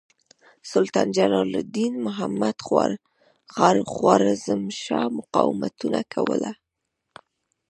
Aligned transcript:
سلطان 0.71 1.07
جلال 1.17 1.51
الدین 1.61 1.93
محمد 2.05 2.57
خوارزمشاه 3.95 5.07
مقاومتونه 5.17 6.01
کول. 6.13 6.43